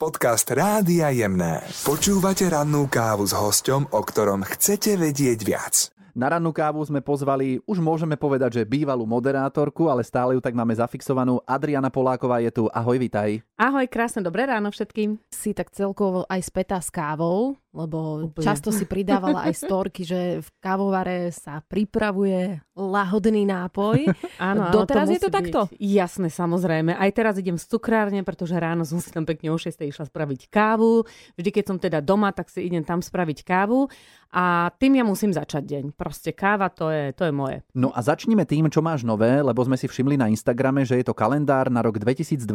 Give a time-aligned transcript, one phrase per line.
[0.00, 1.60] Podcast Rádia Jemné.
[1.84, 5.92] Počúvate rannú kávu s hosťom, o ktorom chcete vedieť viac.
[6.16, 10.56] Na rannú kávu sme pozvali, už môžeme povedať, že bývalú moderátorku, ale stále ju tak
[10.56, 11.44] máme zafixovanú.
[11.44, 12.64] Adriana Poláková je tu.
[12.72, 13.44] Ahoj, vitaj.
[13.60, 15.20] Ahoj, krásne dobré ráno všetkým.
[15.28, 18.42] Si tak celkovo aj spätá s kávou, lebo Úplne.
[18.42, 24.10] často si pridávala aj storky, že v kávovare sa pripravuje lahodný nápoj.
[24.40, 25.60] Áno, áno, Doteraz to je to musí takto?
[25.68, 25.76] Byť.
[25.78, 26.96] Jasné, samozrejme.
[26.96, 30.48] Aj teraz idem z cukrárne, pretože ráno som si tam pekne o 6 išla spraviť
[30.48, 31.04] kávu.
[31.36, 33.86] Vždy, keď som teda doma, tak si idem tam spraviť kávu.
[34.30, 35.84] A tým ja musím začať deň.
[35.98, 37.66] Proste káva, to je, to je moje.
[37.74, 41.04] No a začnime tým, čo máš nové, lebo sme si všimli na Instagrame, že je
[41.10, 42.46] to kalendár na rok 2022.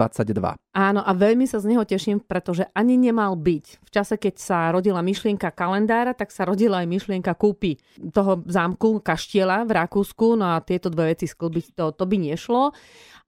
[0.74, 3.66] Áno, a veľmi sa z neho teším, pretože ani nemal byť.
[3.84, 7.78] V čase, keď sa rodila myšlienka kalendára, tak sa rodila aj myšlienka kúpy
[8.10, 10.34] toho zámku Kaštiela v Rakúsku.
[10.34, 12.74] No a tieto dve veci sklbiť, to, to by nešlo.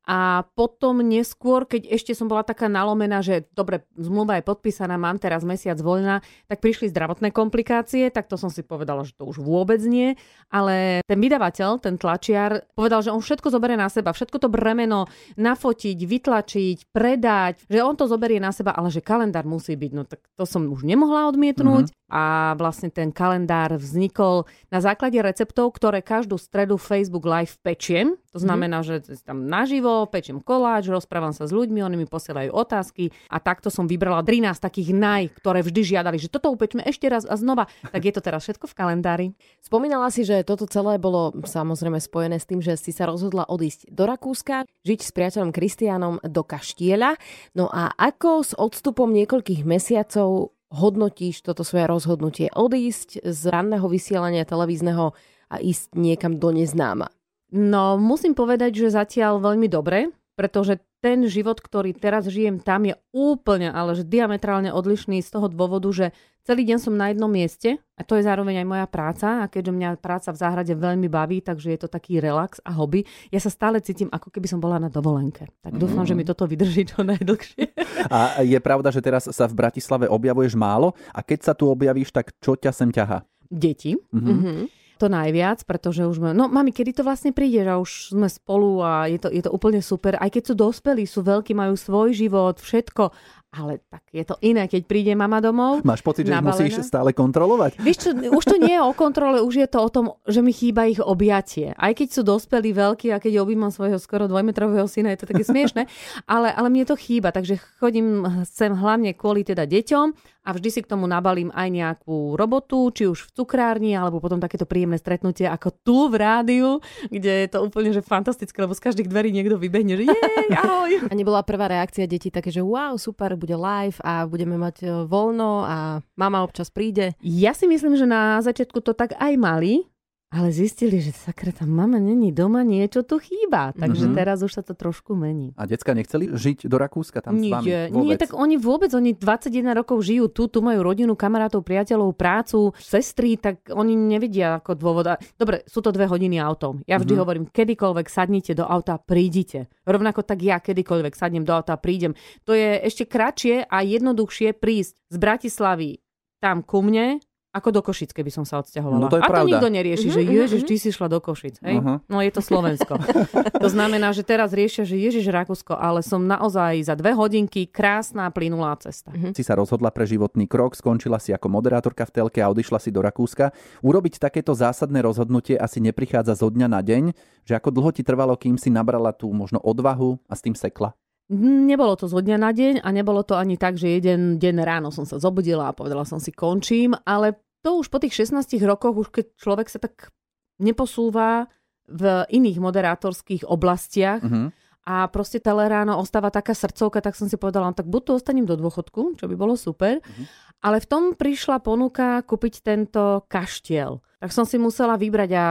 [0.07, 5.19] A potom neskôr, keď ešte som bola taká nalomená, že dobre, zmluva je podpísaná, mám
[5.19, 9.43] teraz mesiac voľna, tak prišli zdravotné komplikácie, tak to som si povedala, že to už
[9.43, 10.15] vôbec nie.
[10.47, 15.11] Ale ten vydavateľ, ten tlačiar, povedal, že on všetko zoberie na seba, všetko to bremeno
[15.35, 19.91] nafotiť, vytlačiť, predať, že on to zoberie na seba, ale že kalendár musí byť.
[19.91, 21.91] No tak to som už nemohla odmietnúť.
[21.91, 22.06] Mm-hmm.
[22.07, 28.15] A vlastne ten kalendár vznikol na základe receptov, ktoré každú stredu Facebook Live pečiem.
[28.31, 29.11] To znamená, mm-hmm.
[29.11, 33.67] že tam naživo pečiem koláč, rozprávam sa s ľuďmi, oni mi posielajú otázky a takto
[33.73, 37.65] som vybrala 13 takých naj, ktoré vždy žiadali, že toto upečme ešte raz a znova.
[37.89, 39.27] Tak je to teraz všetko v kalendári.
[39.59, 43.89] Spomínala si, že toto celé bolo samozrejme spojené s tým, že si sa rozhodla odísť
[43.89, 47.17] do Rakúska, žiť s priateľom Kristianom do Kaštieľa.
[47.57, 54.43] No a ako s odstupom niekoľkých mesiacov hodnotíš toto svoje rozhodnutie odísť z ranného vysielania
[54.43, 55.15] televízneho
[55.47, 57.07] a ísť niekam do neznáma?
[57.55, 62.95] No, musím povedať, že zatiaľ veľmi dobre, pretože ten život, ktorý teraz žijem tam, je
[63.13, 66.05] úplne, ale že diametrálne odlišný z toho dôvodu, že
[66.41, 69.75] celý deň som na jednom mieste a to je zároveň aj moja práca a keďže
[69.75, 73.51] mňa práca v záhrade veľmi baví, takže je to taký relax a hobby, ja sa
[73.51, 75.51] stále cítim, ako keby som bola na dovolenke.
[75.61, 76.09] Tak dúfam, mm.
[76.09, 77.63] že mi toto vydrží čo najdlhšie.
[78.13, 82.13] A je pravda, že teraz sa v Bratislave objavuješ málo a keď sa tu objavíš,
[82.13, 83.25] tak čo ťa sem ťaha?
[83.51, 83.99] Deti.
[84.15, 84.31] Mhm.
[84.31, 84.76] Mm-hmm.
[84.97, 88.81] To najviac, pretože už sme, no mami, kedy to vlastne príde, že už sme spolu
[88.81, 90.17] a je to, je to úplne super.
[90.17, 93.13] Aj keď sú dospelí, sú veľkí, majú svoj život, všetko,
[93.47, 95.79] ale tak je to iné, keď príde mama domov.
[95.87, 96.67] Máš pocit, že ich Nabalená?
[96.67, 97.79] musíš stále kontrolovať?
[97.79, 100.51] Vieš čo, už to nie je o kontrole, už je to o tom, že mi
[100.51, 101.71] chýba ich objatie.
[101.79, 105.47] Aj keď sú dospelí, veľkí a keď objímam svojho skoro dvojmetrového syna, je to také
[105.47, 105.87] smiešne,
[106.27, 110.79] ale, ale mne to chýba, takže chodím sem hlavne kvôli teda deťom a vždy si
[110.79, 115.43] k tomu nabalím aj nejakú robotu, či už v cukrárni, alebo potom takéto príjemné stretnutie
[115.43, 116.79] ako tu v rádiu,
[117.11, 121.11] kde je to úplne že fantastické, lebo z každých dverí niekto vybehne, že jej, ahoj.
[121.11, 124.87] A nebola prvá reakcia detí také, že wow, super, bude live a budeme mať e,
[125.05, 125.77] voľno a
[126.17, 127.13] mama občas príde.
[127.21, 129.85] Ja si myslím, že na začiatku to tak aj mali,
[130.27, 133.71] ale zistili, že sakra, tam mama není doma, niečo tu chýba.
[133.71, 134.13] Takže Mhm.
[134.13, 135.55] teraz už sa to trošku mení.
[135.55, 137.63] A decka nechceli žiť do Rakúska tam s vami?
[137.63, 138.03] Nie, Vôbec?
[138.03, 142.75] nie, tak oni vôbec, oni 21 rokov žijú tu, tu majú rodinu, kamarátov, priateľov, prácu,
[142.75, 145.07] sestry, tak oni nevedia ako dôvod.
[145.39, 146.83] Dobre, sú to dve hodiny autom.
[146.83, 147.21] Ja vždy Mhm.
[147.23, 149.71] hovorím, kedykoľvek sadnite do auta, prídite.
[149.87, 152.19] Rovnako tak ja kedykoľvek sadnem do auta, prídem.
[152.43, 155.91] To je ešte kratšie a jednoduchšie prísť z Bratislavy
[156.37, 157.17] tam ku mne,
[157.57, 159.01] ako do Košic, keby som sa odsťahovala.
[159.01, 159.49] No to je a to pravda.
[159.49, 160.69] nikto nerieši, že Mhm, ježiš, mhm.
[160.69, 161.55] ty si šla do Košic.
[161.59, 161.75] Hej?
[161.77, 161.93] Aha.
[162.05, 162.93] No je to Slovensko.
[163.63, 168.29] to znamená, že teraz riešia, že ježiš Rakúsko, ale som naozaj za dve hodinky krásna
[168.29, 169.09] plynulá cesta.
[169.09, 169.33] Mhm.
[169.33, 172.89] si sa rozhodla pre životný krok, skončila si ako moderátorka v telke a odišla si
[172.89, 173.49] do Rakúska.
[173.81, 177.03] Urobiť takéto zásadné rozhodnutie asi neprichádza zo dňa na deň,
[177.43, 180.93] že ako dlho ti trvalo, kým si nabrala tú možno odvahu a s tým sekla?
[181.27, 184.95] Nebolo to zo dňa na deň a nebolo to ani tak, že jeden deň ráno
[184.95, 187.35] som sa zobudila a povedala som si končím, ale
[187.67, 190.15] to už po tých 16 rokoch, už keď človek sa tak
[190.63, 191.51] neposúva
[191.91, 194.55] v iných moderátorských oblastiach, Uh-huh.
[194.87, 198.47] a proste ráno ostáva taká srdcovka, tak som si povedala, no tak buď tu ostanem
[198.47, 200.23] do dôchodku, čo by bolo super, Mhm.
[200.63, 203.99] ale v tom prišla ponuka kúpiť tento kaštiel.
[204.23, 205.45] Tak som si musela vybrať a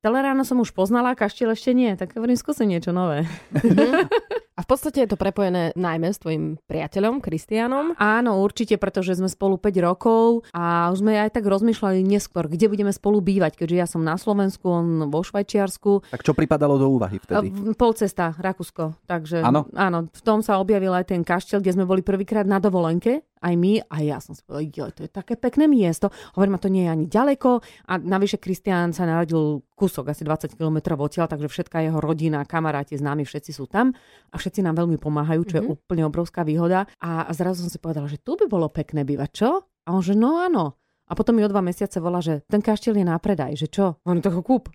[0.00, 3.28] Teleráno som už poznala, kaštiel ešte nie, tak hovorím, skúsim niečo nové.
[4.60, 7.96] A v podstate je to prepojené najmä s tvojim priateľom Kristianom.
[7.96, 12.68] Áno, určite, pretože sme spolu 5 rokov a už sme aj tak rozmýšľali neskôr, kde
[12.68, 16.12] budeme spolu bývať, keďže ja som na Slovensku, on vo Švajčiarsku.
[16.12, 17.48] Tak čo pripadalo do úvahy vtedy?
[17.48, 19.00] V- Pol cesta, Rakúsko.
[19.08, 19.64] Takže Áno?
[19.72, 23.54] áno, v tom sa objavil aj ten kaštiel, kde sme boli prvýkrát na dovolenke aj
[23.56, 23.84] my.
[23.88, 26.12] A ja som si povedala, jo, to je také pekné miesto.
[26.36, 27.60] Hovorím, a to nie je ani ďaleko.
[27.88, 33.00] A navyše Kristián sa narodil kúsok, asi 20 km odtiaľ, takže všetká jeho rodina, kamaráti,
[33.00, 33.96] známi, všetci sú tam
[34.32, 35.68] a všetci nám veľmi pomáhajú, čo mm-hmm.
[35.68, 36.84] je úplne obrovská výhoda.
[37.00, 39.50] A zrazu som si povedala, že tu by bolo pekné bývať, čo?
[39.88, 40.79] A on že no áno.
[41.10, 43.98] A potom mi o dva mesiace volá, že ten kaštiel je na predaj, že čo?
[44.06, 44.70] On to ho kúp.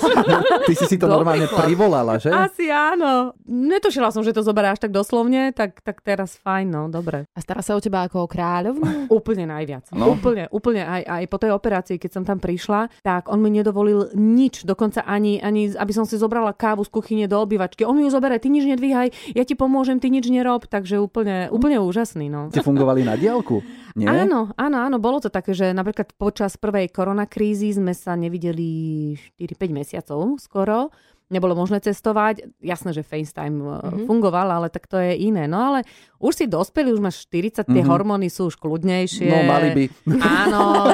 [0.68, 2.28] Ty si si to normálne privolala, že?
[2.28, 3.32] Asi áno.
[3.48, 7.24] Netušila som, že to zoberáš tak doslovne, tak, tak teraz fajn, no, dobre.
[7.32, 9.08] A stará sa o teba ako o kráľovnú?
[9.18, 9.88] úplne najviac.
[9.96, 10.12] No.
[10.12, 10.84] Úplne, úplne.
[10.84, 15.00] Aj, aj po tej operácii, keď som tam prišla, tak on mi nedovolil nič, dokonca
[15.08, 17.88] ani, ani aby som si zobrala kávu z kuchyne do obývačky.
[17.88, 21.48] On mi ju zoberie, ty nič nedvíhaj, ja ti pomôžem, ty nič nerob, takže úplne,
[21.48, 22.28] úplne úžasný.
[22.28, 22.52] No.
[22.52, 23.64] Ste fungovali na diálku?
[23.98, 24.06] Nie?
[24.06, 29.70] Áno, áno, áno, bolo to také, že napríklad počas prvej koronakrízy sme sa nevideli 4-5
[29.70, 30.94] mesiacov skoro.
[31.30, 32.58] Nebolo možné cestovať.
[32.58, 34.10] Jasné, že FaceTime mm-hmm.
[34.10, 35.46] fungoval, ale tak to je iné.
[35.46, 35.86] No ale
[36.18, 37.86] už si dospeli, už máš 40, tie mm-hmm.
[37.86, 39.30] hormóny sú už kľudnejšie.
[39.30, 39.84] No, mali by.
[40.18, 40.90] Áno,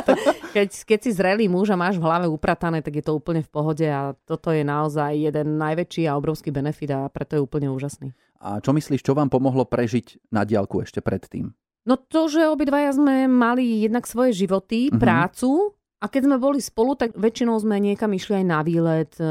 [0.52, 3.48] keď, keď si zrelý muž a máš v hlave upratané, tak je to úplne v
[3.48, 8.12] pohode a toto je naozaj jeden najväčší a obrovský benefit a preto je úplne úžasný.
[8.36, 11.56] A čo myslíš, čo vám pomohlo prežiť na diálku ešte predtým?
[11.86, 14.98] No to, že obidvaja sme mali jednak svoje životy, uh-huh.
[14.98, 15.50] prácu
[16.02, 19.24] a keď sme boli spolu, tak väčšinou sme niekam išli aj na výlet e,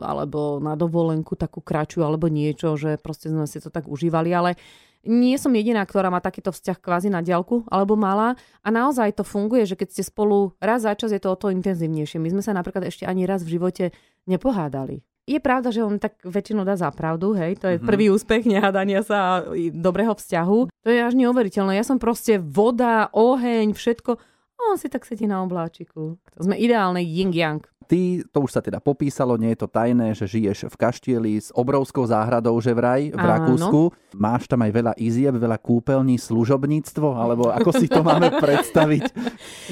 [0.00, 4.56] alebo na dovolenku takú kraču alebo niečo, že proste sme si to tak užívali, ale
[5.04, 9.24] nie som jediná, ktorá má takýto vzťah kvázi na diaľku alebo mala a naozaj to
[9.26, 12.22] funguje, že keď ste spolu raz za čas je to o to intenzívnejšie.
[12.22, 13.90] My sme sa napríklad ešte ani raz v živote
[14.24, 17.90] nepohádali je pravda, že on tak väčšinou dá za pravdu, hej, to je mm-hmm.
[17.92, 19.44] prvý úspech nehádania sa
[19.76, 20.58] dobrého vzťahu.
[20.72, 21.76] To je až neuveriteľné.
[21.76, 24.16] Ja som proste voda, oheň, všetko.
[24.58, 26.16] On si tak sedí na obláčiku.
[26.16, 27.62] To sme ideálne yin-yang.
[27.88, 31.48] Ty, to už sa teda popísalo, nie je to tajné, že žiješ v kaštieli s
[31.56, 33.30] obrovskou záhradou, že vraj v Áno.
[33.32, 33.80] Rakúsku.
[34.12, 39.04] Máš tam aj veľa izieb, veľa kúpeľní, služobníctvo, alebo ako si to máme predstaviť?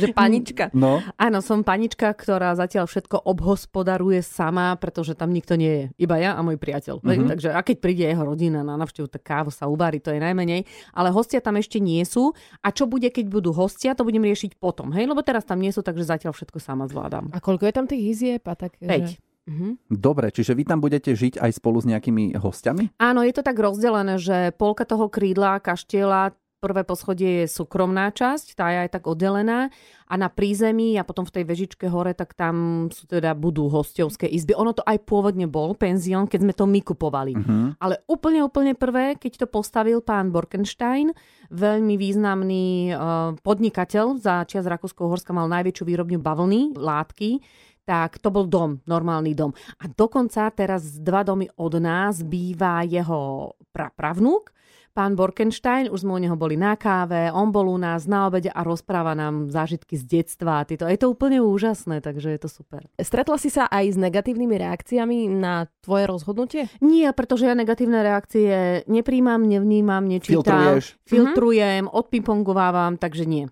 [0.01, 0.73] že panička.
[0.73, 1.05] No.
[1.21, 5.85] Áno, som panička, ktorá zatiaľ všetko obhospodaruje sama, pretože tam nikto nie je.
[6.09, 7.05] Iba ja a môj priateľ.
[7.05, 7.29] Mm-hmm.
[7.37, 10.65] Takže a keď príde jeho rodina na navštevu, tak kávu sa uvarí, to je najmenej.
[10.97, 12.33] Ale hostia tam ešte nie sú.
[12.65, 14.89] A čo bude, keď budú hostia, to budem riešiť potom.
[14.97, 17.29] Hej, lebo teraz tam nie sú, takže zatiaľ všetko sama zvládam.
[17.37, 18.79] A koľko je tam tých izieb a tak?
[18.79, 18.87] 5.
[18.87, 19.17] Že...
[19.47, 19.79] Uh-huh.
[19.87, 22.99] Dobre, čiže vy tam budete žiť aj spolu s nejakými hostiami?
[22.99, 26.35] Áno, je to tak rozdelené, že polka toho krídla kaštieľa
[26.67, 29.71] prvé poschodie je súkromná časť, tá je aj tak oddelená
[30.09, 34.27] a na prízemí a potom v tej vežičke hore, tak tam sú teda budú hostovské
[34.27, 34.57] izby.
[34.57, 37.39] Ono to aj pôvodne bol penzión, keď sme to my kupovali.
[37.39, 37.77] Uh-huh.
[37.79, 41.13] Ale úplne, úplne prvé, keď to postavil pán Borkenstein,
[41.53, 47.39] veľmi významný uh, podnikateľ za čas Rakúsko-Horska mal najväčšiu výrobňu bavlny, látky,
[47.87, 49.55] tak to bol dom, normálny dom.
[49.79, 54.51] A dokonca teraz dva domy od nás býva jeho prapravnúk,
[54.97, 58.49] pán Borkenstein, už sme u neho boli na káve, on bol u nás na obede
[58.49, 60.65] a rozpráva nám zážitky z detstva.
[60.65, 60.89] Tyto.
[60.89, 62.89] Je to úplne úžasné, takže je to super.
[62.97, 66.73] Stretla si sa aj s negatívnymi reakciami na tvoje rozhodnutie?
[66.81, 70.41] Nie, pretože ja negatívne reakcie nepríjmam, nevnímam, nečítam.
[70.41, 70.97] Filtruješ?
[71.05, 71.99] Filtrujem, mm-hmm.
[72.01, 73.45] odpingpongovávam, takže nie.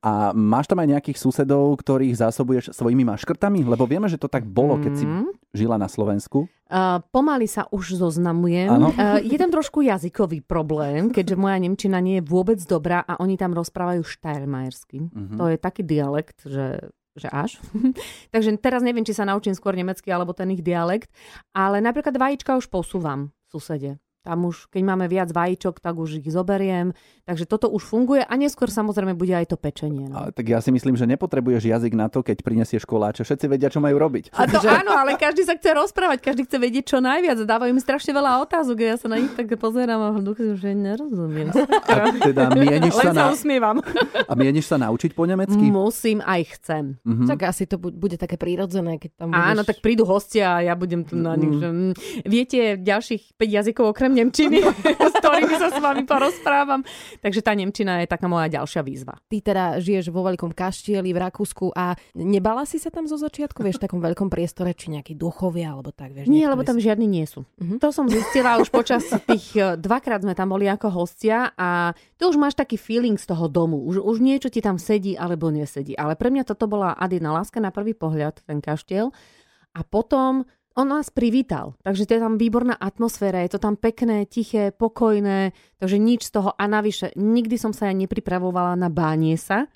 [0.00, 3.66] A máš tam aj nejakých susedov, ktorých zásobuješ svojimi maškrtami?
[3.66, 5.34] Lebo vieme, že to tak bolo, keď si mhm.
[5.50, 6.46] žila na Slovensku.
[7.12, 8.72] Pomaly sa už zoznamujem.
[8.72, 13.36] Uh, je tam trošku jazykový problém, keďže moja Nemčina nie je vôbec dobrá a oni
[13.36, 15.04] tam rozprávajú štajrmajersky.
[15.04, 15.36] Uh-huh.
[15.36, 17.60] To je taký dialekt, že že až.
[18.32, 21.12] Takže teraz neviem, či sa naučím skôr nemecky alebo ten ich dialekt,
[21.52, 24.00] ale napríklad vajíčka už posúvam susede.
[24.22, 26.94] Tam už, keď máme viac vajíčok, tak už ich zoberiem.
[27.26, 30.06] Takže toto už funguje a neskôr samozrejme bude aj to pečenie.
[30.06, 30.22] No.
[30.22, 33.26] Ale, tak ja si myslím, že nepotrebuješ jazyk na to, keď prinesieš koláče.
[33.26, 34.30] Všetci vedia, čo majú robiť.
[34.38, 37.42] A to áno, ale každý sa chce rozprávať, každý chce vedieť čo najviac.
[37.42, 40.70] Dávajú mi strašne veľa otázok a ja sa na nich tak pozerám a duchu, že
[40.70, 41.50] nerozumiem.
[41.90, 43.14] A teda mieniš sa, na...
[43.14, 43.82] sa usmievam.
[44.30, 45.60] A mieniš sa naučiť po nemecky?
[45.68, 46.96] Musím aj chcem.
[47.04, 47.28] Mm-hmm.
[47.28, 49.50] Tak asi to bude také prírodzené, keď tam budeš...
[49.52, 51.52] Áno, tak prídu hostia a ja budem tu na nich.
[51.52, 51.60] Mm.
[51.60, 51.68] Že...
[52.24, 54.60] Viete ďalších 5 jazykov okrem Nemčiny?
[55.12, 56.84] s ktorými sa s vami porozprávam.
[57.24, 59.16] Takže tá Nemčina je taká moja ďalšia výzva.
[59.26, 63.64] Ty teda žiješ vo veľkom kaštieli v Rakúsku a nebala si sa tam zo začiatku,
[63.64, 66.28] vieš, v takom veľkom priestore, či nejakí duchovia alebo tak, vieš?
[66.28, 67.42] Nie, lebo tam žiadni nie sú.
[67.58, 67.78] Uh-huh.
[67.80, 72.22] To som zistila už počas tých, e, dvakrát sme tam boli ako hostia a ty
[72.28, 73.80] už máš taký feeling z toho domu.
[73.88, 75.96] Už, už niečo ti tam sedí alebo nesedí.
[75.96, 79.10] Ale pre mňa toto bola Adina láska na prvý pohľad, ten kaštiel.
[79.72, 80.44] A potom
[80.76, 85.52] on nás privítal, takže to je tam výborná atmosféra, je to tam pekné, tiché, pokojné,
[85.76, 86.50] takže nič z toho.
[86.56, 89.68] A navyše nikdy som sa ja nepripravovala na bánie sa,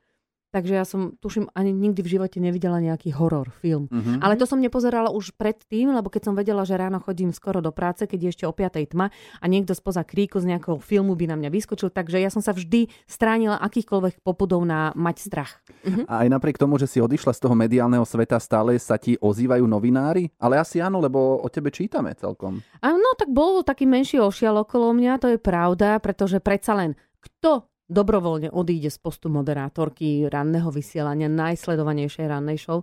[0.57, 3.93] takže ja som, tuším, ani nikdy v živote nevidela nejaký horor film.
[3.93, 4.25] Mhm.
[4.25, 7.69] Ale to som nepozerala už predtým, lebo keď som vedela, že ráno chodím skoro do
[7.77, 8.97] práce, keď je ešte o 5.
[8.97, 12.41] tma a niekto spoza kríku z nejakého filmu by na mňa vyskočil, takže ja som
[12.41, 15.61] sa vždy stránila akýchkoľvek popudov na mať strach.
[16.09, 19.69] A aj napriek tomu, že si odišla z toho mediálneho sveta, stále sa ti ozývajú
[19.69, 20.33] novinári?
[20.41, 22.65] Ale asi áno, lebo o tebe čítame celkom.
[22.81, 26.95] A no, tak bol taký menší ošial okolo mňa, to je pravda, pretože predsa len
[27.21, 32.83] kto dobrovoľne odíde z postu moderátorky ranného vysielania, najsledovanejšej rannej show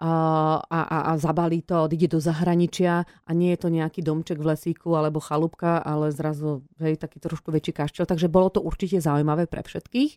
[0.00, 0.80] a, a,
[1.12, 5.20] a zabalí to, odíde do zahraničia a nie je to nejaký domček v lesíku alebo
[5.20, 8.08] chalúbka, ale zrazu hej, taký trošku väčší kaštel.
[8.08, 10.16] Takže bolo to určite zaujímavé pre všetkých.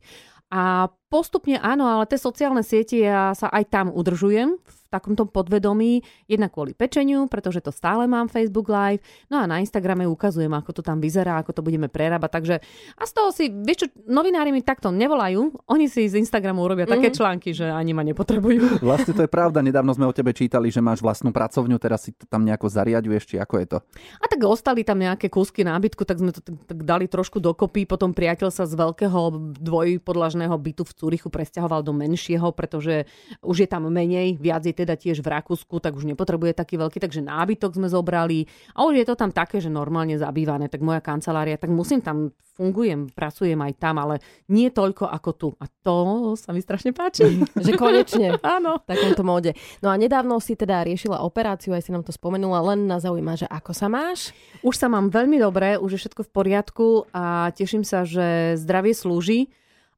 [0.52, 6.04] A postupne áno, ale tie sociálne siete ja sa aj tam udržujem v takomto podvedomí,
[6.28, 9.00] jednak kvôli pečeniu, pretože to stále mám Facebook Live,
[9.32, 12.56] no a na Instagrame ukazujem, ako to tam vyzerá, ako to budeme prerábať, takže
[13.00, 16.84] a z toho si, vieš čo, novinári mi takto nevolajú, oni si z Instagramu urobia
[16.84, 16.92] mm.
[16.92, 18.80] také články, že ani ma nepotrebujú.
[18.84, 22.12] Vlastne to je pravda, nedávno sme o tebe čítali, že máš vlastnú pracovňu, teraz si
[22.12, 23.78] to tam nejako zariaduješ, či ako je to?
[24.20, 27.88] A tak ostali tam nejaké kúsky nábytku, tak sme to tak, tak dali trošku dokopy,
[27.88, 33.06] potom priateľ sa z veľkého dvojpodlažného bytu v Cúrichu presťahoval do menšieho, pretože
[33.44, 36.98] už je tam menej, viac je teda tiež v Rakúsku, tak už nepotrebuje taký veľký,
[37.04, 41.04] takže nábytok sme zobrali a už je to tam také, že normálne zabývané, tak moja
[41.04, 42.32] kancelária, tak musím tam,
[42.62, 44.22] fungujem, pracujem aj tam, ale
[44.54, 45.50] nie toľko ako tu.
[45.58, 45.96] A to
[46.38, 47.42] sa mi strašne páči.
[47.66, 48.38] že konečne.
[48.46, 48.86] Áno.
[48.86, 49.58] V takomto móde.
[49.82, 53.34] No a nedávno si teda riešila operáciu, aj si nám to spomenula, len na zaujíma,
[53.34, 54.30] že ako sa máš?
[54.62, 58.94] Už sa mám veľmi dobre, už je všetko v poriadku a teším sa, že zdravie
[58.94, 59.50] slúži.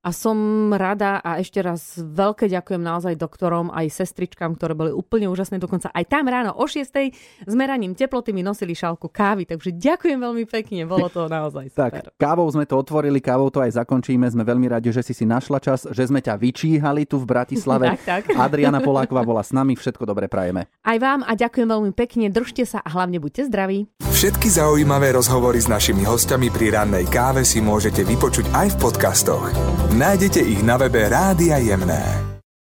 [0.04, 0.36] A som
[0.76, 5.64] rada a ešte raz veľké ďakujem naozaj doktorom aj sestričkám, ktoré boli úplne úžasné.
[5.64, 6.92] Dokonca aj tam ráno o 6.
[7.48, 9.48] s meraním teploty mi nosili šálku kávy.
[9.48, 12.04] Takže ďakujem veľmi pekne, bolo to naozaj super.
[12.04, 14.28] Tak, kávou sme to otvorili, kávou to aj zakončíme.
[14.28, 17.96] Sme veľmi radi, že si si našla čas, že sme ťa vyčíhali tu v Bratislave.
[18.04, 18.36] tak, tak.
[18.36, 20.68] Adriana Poláková bola s nami, všetko dobre prajeme.
[20.84, 23.88] Aj vám a ďakujem veľmi pekne, držte sa a hlavne buďte zdraví.
[24.04, 29.48] Všetky zaujímavé rozhovory s našimi hostiami pri rannej káve si môžete vypočuť aj v podcastoch.
[29.94, 32.33] Nájdete ich na webe Rádia Jemné.